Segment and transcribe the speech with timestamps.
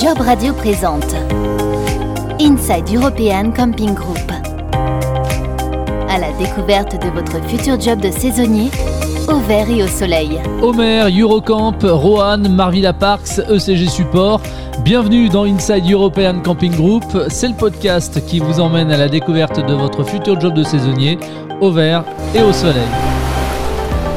[0.00, 1.14] Job Radio présente
[2.40, 4.32] Inside European Camping Group.
[6.08, 8.70] À la découverte de votre futur job de saisonnier,
[9.28, 10.40] au vert et au soleil.
[10.62, 14.40] Homer, Eurocamp, Rohan, Marvilla Parks, ECG Support.
[14.80, 17.04] Bienvenue dans Inside European Camping Group.
[17.28, 21.18] C'est le podcast qui vous emmène à la découverte de votre futur job de saisonnier,
[21.60, 22.04] au vert
[22.34, 23.13] et au soleil.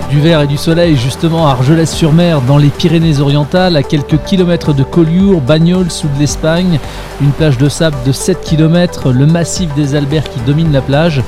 [0.10, 4.84] Du vert et du soleil justement à Argelès-sur-Mer dans les Pyrénées-Orientales, à quelques kilomètres de
[4.84, 6.80] Collioure, Bagnols sous de l'Espagne,
[7.22, 11.22] une plage de sable de 7 km, le massif des Alberts qui domine la plage.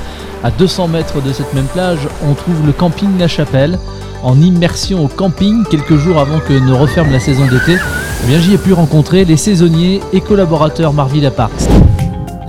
[0.46, 3.78] À 200 mètres de cette même plage, on trouve le camping La Chapelle.
[4.24, 7.78] En immersion au camping, quelques jours avant que ne referme la saison d'été,
[8.30, 11.68] eh j'y ai pu rencontrer les saisonniers et collaborateurs Marvilla Parks.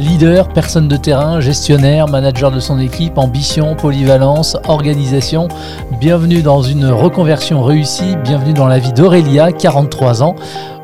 [0.01, 5.49] Leader, personne de terrain, gestionnaire, manager de son équipe, ambition, polyvalence, organisation.
[6.01, 10.37] Bienvenue dans une reconversion réussie, bienvenue dans la vie d'Aurélia, 43 ans.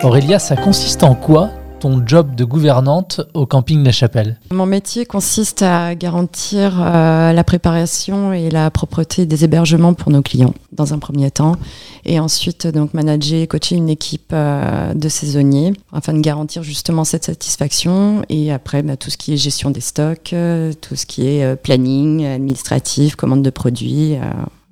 [0.03, 5.05] Aurélia, ça consiste en quoi ton job de gouvernante au camping La Chapelle Mon métier
[5.05, 10.95] consiste à garantir euh, la préparation et la propreté des hébergements pour nos clients dans
[10.95, 11.57] un premier temps
[12.05, 17.05] et ensuite donc manager et coacher une équipe euh, de saisonniers afin de garantir justement
[17.05, 21.05] cette satisfaction et après bah, tout ce qui est gestion des stocks, euh, tout ce
[21.05, 24.17] qui est planning administratif, commande de produits.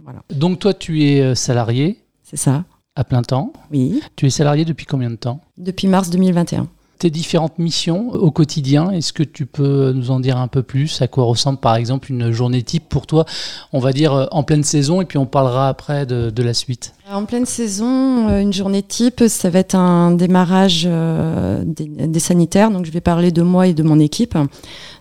[0.02, 0.20] voilà.
[0.30, 2.64] Donc toi tu es salarié C'est ça.
[2.96, 4.00] À plein temps Oui.
[4.16, 5.40] Tu es salarié depuis combien de temps?
[5.58, 6.68] Depuis mars 2021
[7.04, 8.90] tes différentes missions au quotidien?
[8.90, 11.02] Est-ce que tu peux nous en dire un peu plus?
[11.02, 13.26] À quoi ressemble par exemple une journée type pour toi
[13.74, 16.94] On va dire euh, en pleine saison et puis on parlera après de, la suite?
[17.12, 22.70] En pleine saison, euh, une journée type, ça va être un démarrage euh, des, sanitaires.
[22.70, 24.38] Donc je vais parler de moi et de mon équipe.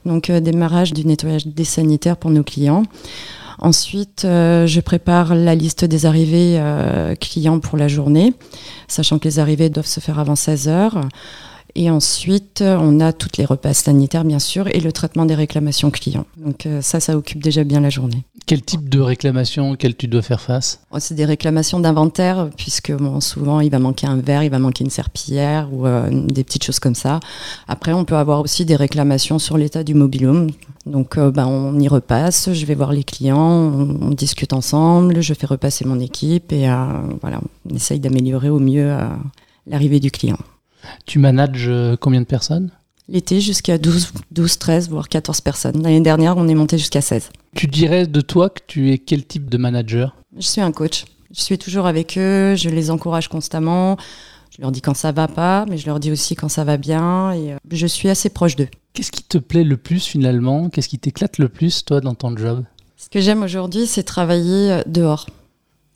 [0.05, 2.83] Donc démarrage du nettoyage des sanitaires pour nos clients.
[3.59, 6.61] Ensuite, je prépare la liste des arrivées
[7.21, 8.33] clients pour la journée,
[8.89, 10.99] sachant que les arrivées doivent se faire avant 16 heures.
[11.75, 15.89] Et ensuite, on a toutes les repas sanitaires, bien sûr, et le traitement des réclamations
[15.89, 16.25] clients.
[16.38, 18.23] Donc euh, ça, ça occupe déjà bien la journée.
[18.45, 20.81] Quel type de réclamations auxquelles tu dois faire face?
[20.91, 24.59] Oh, C'est des réclamations d'inventaire, puisque bon, souvent, il va manquer un verre, il va
[24.59, 27.19] manquer une serpillière ou euh, des petites choses comme ça.
[27.67, 30.51] Après, on peut avoir aussi des réclamations sur l'état du mobilhome.
[30.85, 35.34] Donc, euh, ben, on y repasse, je vais voir les clients, on, discute ensemble, je
[35.34, 36.67] fais repasser mon équipe et
[37.22, 38.95] voilà, on essaye d'améliorer au mieux
[39.66, 40.38] l'arrivée du client.
[41.05, 42.71] Tu manages euh, combien de personnes?
[43.09, 45.83] L'été jusqu'à 12, 12, 13, voire 14 personnes.
[45.83, 47.31] L'année dernière, on est monté jusqu'à 16.
[47.55, 50.16] Tu dirais de toi que tu es quel type de manager?
[50.38, 51.05] Je suis un coach.
[51.35, 53.97] Je suis toujours avec eux, je les encourage constamment.
[54.55, 56.77] Je leur dis quand ça va pas, mais je leur dis aussi quand ça va
[56.77, 57.31] bien.
[57.33, 58.69] Et euh, je suis assez proche d'eux.
[58.93, 60.69] Qu'est-ce qui te plaît le plus finalement?
[60.69, 62.63] Qu'est-ce qui t'éclate le plus, toi, dans ton job?
[62.95, 65.25] Ce que j'aime aujourd'hui, c'est travailler euh, dehors.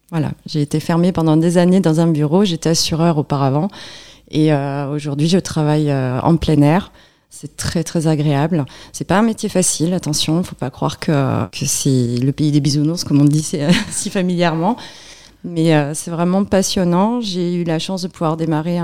[0.09, 3.69] Voilà, j'ai été fermée pendant des années dans un bureau, j'étais assureur auparavant.
[4.29, 6.91] Et euh, aujourd'hui, je travaille euh, en plein air.
[7.29, 8.65] C'est très très agréable.
[8.93, 12.61] C'est pas un métier facile, attention, faut pas croire que, que c'est le pays des
[12.61, 13.43] bisounours, comme on dit
[13.91, 14.77] si familièrement.
[15.43, 17.21] Mais euh, c'est vraiment passionnant.
[17.21, 18.79] J'ai eu la chance de pouvoir démarrer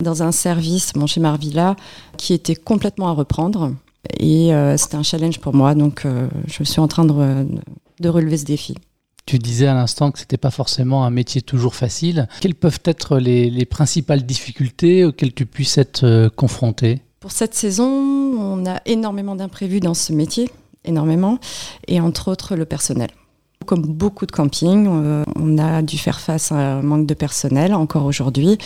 [0.00, 1.76] dans un service, mon chez Marvilla,
[2.16, 3.72] qui était complètement à reprendre.
[4.18, 6.04] Et c'était un challenge pour moi, donc
[6.48, 8.74] je suis en train de relever ce défi.
[9.24, 12.28] Tu disais à l'instant que ce n'était pas forcément un métier toujours facile.
[12.40, 17.02] Quelles peuvent être les, principales difficultés auxquelles tu puisses être euh, confronté?
[17.20, 20.50] Pour cette saison, on a énormément d'imprévus dans ce métier,
[20.84, 21.38] énormément,
[21.86, 23.10] et entre autres le personnel.
[23.66, 27.74] Comme beaucoup de campings, euh, on a dû faire face à un manque de personnel
[27.74, 28.58] encore aujourd'hui.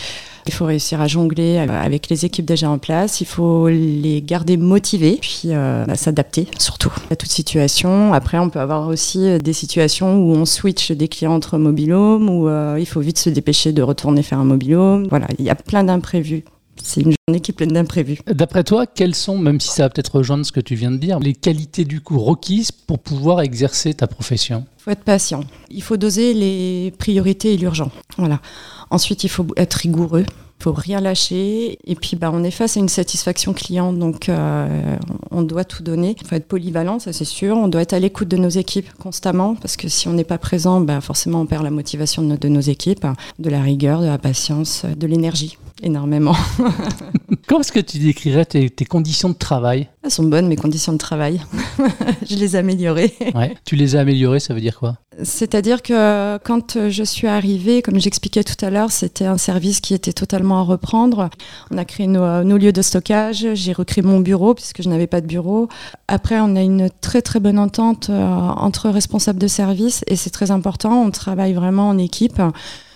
[0.45, 3.21] Il faut réussir à jongler avec les équipes déjà en place.
[3.21, 8.13] Il faut les garder motivés, puis euh, bah, s'adapter surtout à toute situation.
[8.13, 12.29] Après, on peut avoir aussi euh, des situations où on switch des clients entre mobilhomes,
[12.29, 15.07] où il faut vite se dépêcher de retourner faire un mobilhome.
[15.09, 16.43] Voilà, il y a plein d'imprévus
[16.83, 18.19] c'est une journée qui est pleine d'imprévus.
[18.27, 20.97] D'après toi, quelles sont, même si ça va peut-être rejoindre ce que tu viens de
[20.97, 24.65] dire, les qualités du coup requises pour pouvoir exercer ta profession?
[24.79, 25.43] Il faut être patient.
[25.69, 27.91] Il faut doser les priorités et l'urgent.
[28.17, 28.41] Voilà.
[28.89, 30.25] Ensuite, il faut être rigoureux.
[30.59, 31.77] Faut rien lâcher.
[31.85, 34.97] Et puis, bah, on est face à une satisfaction client, donc euh,
[35.31, 36.15] on doit tout donner.
[36.19, 37.55] Il faut être polyvalent, ça c'est sûr.
[37.57, 40.37] On doit être à l'écoute de nos équipes constamment, parce que si on n'est pas
[40.37, 43.05] présent, bah, forcément on perd la motivation de nos équipes,
[43.39, 46.35] de la rigueur, de la patience, de l'énergie énormément.
[47.47, 49.87] Comment est-ce que tu décrirais tes, conditions de travail?
[50.03, 51.39] Elles sont bonnes, mes conditions de travail.
[52.29, 53.13] je les ai améliorées.
[53.33, 53.55] Ouais.
[53.63, 54.97] Tu les as améliorées, ça veut dire quoi?
[55.23, 59.93] C'est-à-dire que quand je suis arrivée, comme j'expliquais tout à l'heure, c'était un service qui
[59.93, 61.29] était totalement à reprendre.
[61.71, 65.07] On a créé nos, nos lieux de stockage, j'ai recréé mon bureau puisque je n'avais
[65.07, 65.69] pas de bureau.
[66.09, 70.31] Après, on a une très très bonne entente euh, entre responsables de service et c'est
[70.31, 71.01] très important.
[71.01, 72.41] On travaille vraiment en équipe.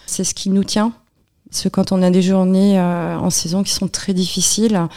[0.08, 0.92] C'est ce qui nous tient
[1.52, 4.88] Parce que quand on a des journées en saison qui sont très difficiles,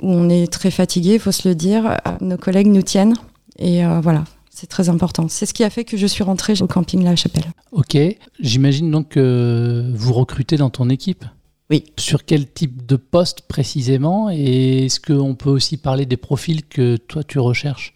[0.00, 3.14] où on est très fatigué, il faut se le dire, nos collègues nous tiennent.
[3.58, 5.26] Et voilà, c'est très important.
[5.28, 7.46] C'est ce qui a fait que je suis rentrée au camping La Chapelle.
[7.72, 7.96] Ok,
[8.40, 11.24] j'imagine donc que vous recrutez dans ton équipe
[11.70, 11.84] oui.
[11.98, 14.28] Sur quel type de poste précisément?
[14.30, 17.94] Et est-ce qu'on peut aussi parler des profils que toi tu recherches?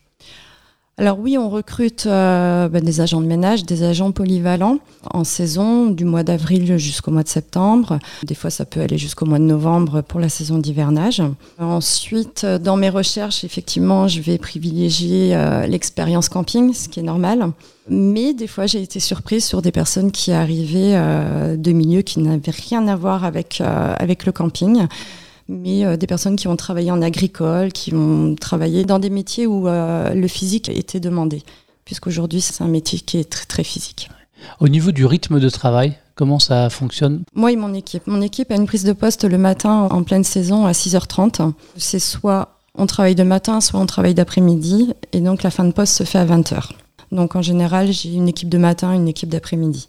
[0.98, 4.78] Alors oui, on recrute euh, bah, des agents de ménage, des agents polyvalents
[5.10, 7.98] en saison, du mois d'avril jusqu'au mois de septembre.
[8.22, 11.22] Des fois, ça peut aller jusqu'au mois de novembre pour la saison d'hivernage.
[11.58, 17.50] Ensuite, dans mes recherches, effectivement, je vais privilégier euh, l'expérience camping, ce qui est normal.
[17.90, 22.20] Mais des fois, j'ai été surprise sur des personnes qui arrivaient euh, de milieux qui
[22.20, 24.86] n'avaient rien à voir avec, avec le camping
[25.48, 29.46] mais euh, des personnes qui ont travaillé en agricole, qui ont travaillé dans des métiers
[29.46, 31.42] où euh, le physique était demandé,
[31.84, 34.10] puisqu'aujourd'hui c'est un métier qui est très très physique.
[34.60, 37.22] Au niveau du rythme de travail, comment ça fonctionne?
[37.34, 38.06] Moi et mon équipe.
[38.06, 41.52] Mon équipe a une prise de poste le matin en pleine saison à 6h30.
[41.76, 45.72] C'est soit on travaille de matin, soit on travaille d'après-midi, et donc la fin de
[45.72, 46.70] poste se fait à 20h.
[47.12, 49.88] Donc en général, j'ai une équipe de matin, une équipe d'après-midi.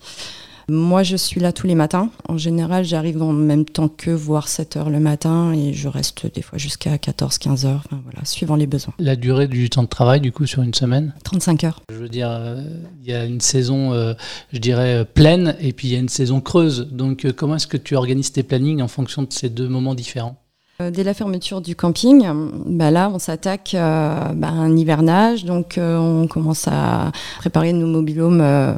[0.69, 2.10] Moi, je suis là tous les matins.
[2.28, 6.25] En général, j'arrive en même temps que voire 7 heures le matin et je reste
[6.34, 8.94] des fois jusqu'à 14, 15 heures, voilà, suivant les besoins.
[9.00, 11.14] La durée du temps de travail, du coup, sur une semaine?
[11.24, 11.81] 35 heures.
[11.90, 12.62] Je veux dire, euh,
[13.02, 14.14] il y a une saison, euh,
[14.52, 16.90] je dirais, euh, pleine et puis il y a une saison creuse.
[16.92, 20.36] Donc, comment est-ce que tu organises tes plannings en fonction de ces deux moments différents?
[20.80, 22.28] Dès la fermeture du camping,
[22.68, 25.44] bah là, on s'attaque bah, à un hivernage.
[25.44, 28.78] Donc, on commence à préparer nos mobilhomes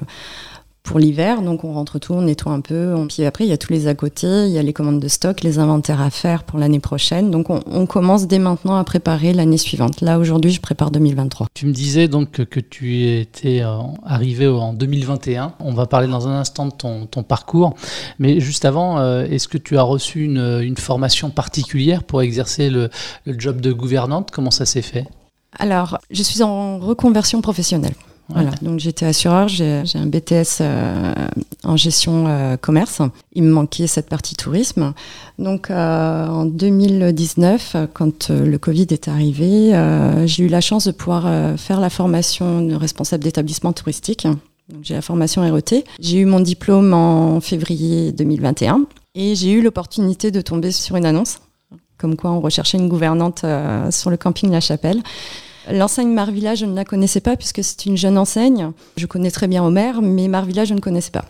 [0.89, 1.43] pour l'hiver.
[1.43, 2.95] Donc on rentre tout, on nettoie un peu.
[3.07, 5.07] Puis après, il y a tous les à côté, il y a les commandes de
[5.07, 7.29] stock, les inventaires à faire pour l'année prochaine.
[7.29, 10.01] Donc on, commence dès maintenant à préparer l'année suivante.
[10.01, 11.47] Là, aujourd'hui, je prépare 2023.
[11.53, 15.53] Tu me disais donc que tu étais euh, arrivé en 2021.
[15.59, 17.75] On va parler dans un instant de ton, parcours.
[18.17, 22.89] Mais juste avant, euh, est-ce que tu as reçu une, formation particulière pour exercer le,
[23.25, 24.31] le job de gouvernante?
[24.31, 25.05] Comment ça s'est fait?
[25.59, 27.93] Alors, je suis en reconversion professionnelle.
[28.29, 31.13] Voilà, donc j'étais assureur, j'ai un BTS euh,
[31.63, 33.01] en gestion euh, commerce.
[33.33, 34.93] Il me manquait cette partie tourisme.
[35.39, 39.71] Donc euh, en 2019, quand le Covid est arrivé,
[40.25, 44.27] j'ai eu la chance de pouvoir faire la formation de responsable d'établissement touristique.
[44.83, 45.83] J'ai la formation RET.
[45.99, 48.85] J'ai eu mon diplôme en février 2021
[49.15, 51.39] et j'ai eu l'opportunité de tomber sur une annonce
[51.97, 53.43] comme quoi on recherchait une gouvernante
[53.89, 55.01] sur le camping La Chapelle.
[55.69, 58.71] L'enseigne Marvilla, je ne la connaissais pas puisque c'est une jeune enseigne.
[58.97, 61.25] Je connais très bien Omer, mais Marvilla, je ne connaissais pas.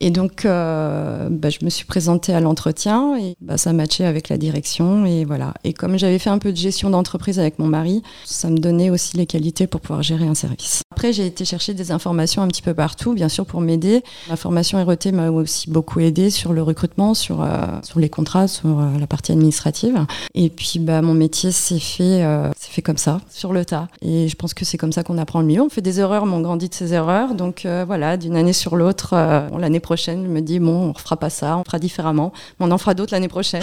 [0.00, 4.28] Et donc, euh, bah, je me suis présentée à l'entretien et bah, ça matchait avec
[4.28, 5.06] la direction.
[5.06, 5.54] Et voilà.
[5.64, 8.90] Et comme j'avais fait un peu de gestion d'entreprise avec mon mari, ça me donnait
[8.90, 10.82] aussi les qualités pour pouvoir gérer un service.
[10.90, 14.02] Après, j'ai été chercher des informations un petit peu partout, bien sûr, pour m'aider.
[14.28, 18.48] Ma formation RET m'a aussi beaucoup aidé sur le recrutement, sur, euh, sur les contrats,
[18.48, 20.06] sur euh, la partie administrative.
[20.34, 22.22] Et puis, bah, mon métier s'est fait,
[22.58, 23.88] fait comme ça, sur le tas.
[24.02, 25.62] Et je pense que c'est comme ça qu'on apprend le mieux.
[25.62, 27.34] On fait des erreurs, mais on grandit de ses erreurs.
[27.34, 29.14] Donc, voilà, d'une année sur l'autre,
[29.58, 32.32] l'année prochaine, je me dis, bon, on fera pas ça, on fera différemment.
[32.60, 33.62] on en fera d'autres l'année prochaine.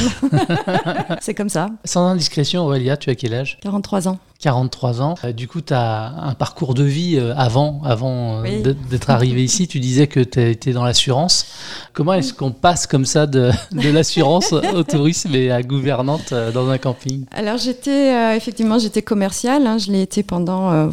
[1.22, 1.68] c'est comme ça.
[1.84, 3.60] Sans indiscrétion, Aurélia, tu as quel âge?
[3.62, 4.20] 43 ans.
[4.44, 5.16] 43 ans.
[5.24, 9.42] Euh, du coup, tu as un parcours de vie euh, avant, avant euh, d'être arrivé
[9.44, 9.70] ici.
[9.70, 11.46] Tu disais que tu étais dans l'assurance.
[11.94, 16.70] Comment est-ce qu'on passe comme ça de, de l'assurance au tourisme et à gouvernante dans
[16.70, 17.26] un camping?
[17.32, 19.66] Alors, j'étais effectivement, j'étais commerciale.
[19.66, 19.78] Hein.
[19.78, 20.90] je l'ai été pendant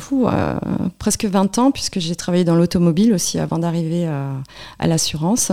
[0.99, 4.07] presque 20 ans, puisque j'ai travaillé dans l'automobile aussi avant d'arriver
[4.79, 5.51] à l'assurance.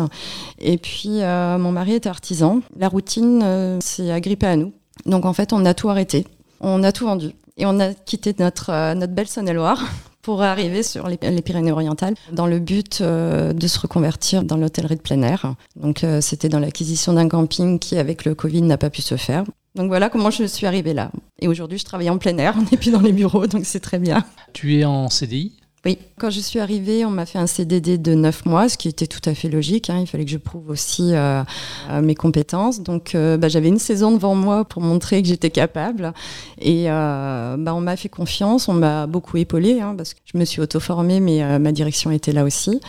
[0.59, 2.61] Et puis, mon mari était artisan.
[2.77, 4.73] La routine s'est agrippée à nous.
[5.05, 6.27] Donc, en fait, on a tout arrêté.
[6.59, 7.31] On a tout vendu.
[7.57, 9.83] Et on a quitté notre, euh, notre belle Saône-et-Loire
[10.21, 15.01] pour arriver sur les, Pyrénées-Orientales dans le but euh, de se reconvertir dans l'hôtellerie de
[15.01, 15.55] plein air.
[15.75, 19.15] Donc euh, c'était dans l'acquisition d'un camping qui avec le Covid n'a pas pu se
[19.15, 19.43] faire.
[19.75, 21.11] Donc voilà comment je suis arrivée là.
[21.39, 23.79] Et aujourd'hui je travaille en plein air, on n'est plus dans les bureaux donc c'est
[23.79, 24.23] très bien.
[24.53, 25.53] Tu es en CDI
[25.85, 28.87] oui, quand je suis arrivée, on m'a fait un CDD de 9 mois, ce qui
[28.87, 29.89] était tout à fait logique.
[29.89, 29.99] Hein.
[30.01, 31.43] Il fallait que je prouve aussi euh,
[31.89, 32.81] euh, mes compétences.
[32.81, 36.13] Donc, euh, bah, j'avais une saison devant moi pour montrer que j'étais capable.
[36.59, 40.45] Et bah, on m'a fait confiance, on m'a beaucoup épaulée, hein, parce que je me
[40.45, 42.81] suis auto-formée, mais ma direction était là aussi.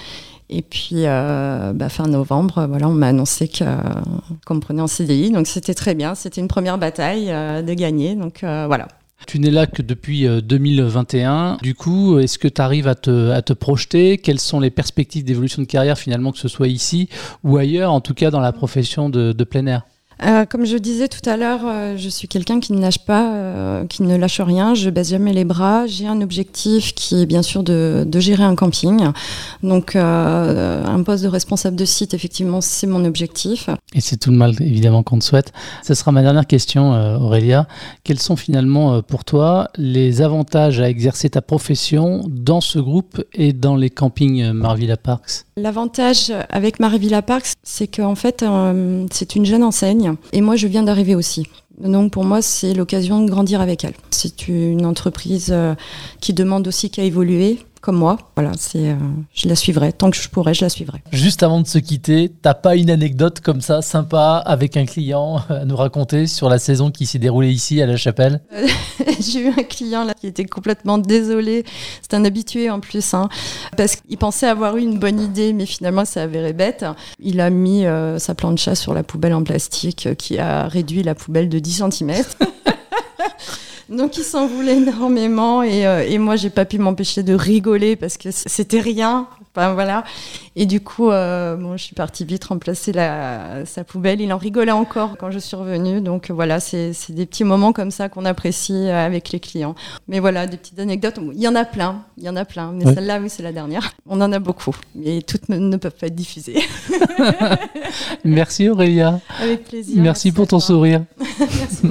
[0.48, 5.30] Et puis, bah, fin novembre, voilà, on m'a annoncé qu'on me prenait en CDI.
[5.30, 6.14] Donc, c'était très bien.
[6.14, 8.14] C'était une première bataille de gagner.
[8.14, 8.88] Donc, voilà.
[9.26, 11.32] Tu n'es là que depuis 2021.
[11.32, 14.18] Euh, du coup, est-ce que tu arrives à te, projeter?
[14.18, 17.08] Quelles sont les perspectives d'évolution de carrière finalement, que ce soit ici
[17.44, 19.82] ou ailleurs, en tout cas dans la profession de, plein air?
[20.24, 23.84] Euh, comme je disais tout à l'heure, euh, je suis quelqu'un qui ne lâche pas,
[23.88, 24.74] qui ne lâche rien.
[24.74, 25.86] Je baisse jamais les bras.
[25.86, 29.08] J'ai un objectif qui est bien sûr de gérer un camping.
[29.62, 33.68] Donc, un poste de responsable de site, effectivement, c'est mon objectif.
[33.94, 35.52] Et c'est tout le mal, évidemment, qu'on te souhaite.
[35.82, 36.92] Ce sera ma dernière question,
[37.22, 37.66] Aurélia.
[38.04, 43.54] Quels sont finalement pour toi les avantages à exercer ta profession dans ce groupe et
[43.54, 45.46] dans les campings Marvilla Parks?
[45.56, 48.44] L'avantage avec Marvilla Parks, c'est qu'en fait,
[49.10, 51.46] c'est une jeune enseigne et moi, je viens d'arriver aussi.
[51.80, 53.94] Donc pour moi, c'est l'occasion de grandir avec elle.
[54.10, 55.74] C'est une entreprise euh,
[56.20, 58.18] qui demande aussi qu'à évoluer comme moi.
[58.36, 58.96] Voilà, c'est, euh,
[59.32, 59.94] je la suivrai.
[59.94, 60.98] Tant que je pourrai, je la suivrai.
[61.10, 65.40] Juste avant de se quitter, t'as pas une anecdote comme ça, sympa, avec un client
[65.48, 68.42] à nous raconter sur la saison qui s'est déroulée ici à la chapelle?
[69.20, 71.64] J'ai eu un client là qui était complètement désolé.
[72.02, 73.30] C'est un habitué en plus, hein,
[73.74, 76.84] parce qu'il pensait avoir eu une bonne idée, mais finalement, ça avéré bête.
[77.18, 81.02] Il a mis euh, sa plancha sur la poubelle en plastique euh, qui a réduit
[81.02, 82.12] la poubelle de 10 cm.
[83.88, 87.96] Donc il s'en voulait énormément et, euh, et moi j'ai pas pu m'empêcher de rigoler
[87.96, 89.28] parce que c'était rien.
[89.54, 90.04] Enfin voilà.
[90.56, 94.20] Et du coup, euh, bon, je suis partie vite remplacer la, sa poubelle.
[94.20, 96.00] Il en rigolait encore quand je suis revenue.
[96.00, 99.74] Donc voilà, c'est des petits moments comme ça qu'on apprécie euh, avec les clients.
[100.06, 101.18] Mais voilà, des petites anecdotes.
[101.32, 102.72] Il y en a plein, il y en a plein.
[102.72, 103.92] Mais celle-là, oui, c'est la dernière.
[104.06, 106.58] On en a beaucoup, mais toutes ne peuvent pas être diffusées.
[108.24, 109.20] Merci Aurélia.
[109.40, 110.00] Avec plaisir.
[110.02, 111.02] Merci, pour ton sourire.
[111.40, 111.88] Merci.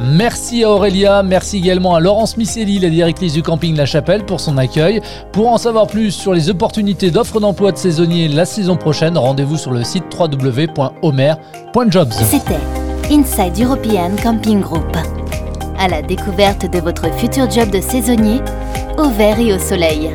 [0.00, 4.38] Merci à Aurélia, merci également à Laurence Misselli, la directrice du camping La Chapelle, pour
[4.38, 5.00] son accueil.
[5.32, 9.56] Pour en savoir plus sur les opportunités d'offres d'emploi de saisonniers la saison prochaine, rendez-vous
[9.56, 12.12] sur le site www.omer.jobs.
[12.12, 12.60] C'était
[13.10, 14.96] Inside European Camping Group.
[15.80, 18.40] À la découverte de votre futur job de saisonnier,
[18.98, 20.10] au vert et au soleil.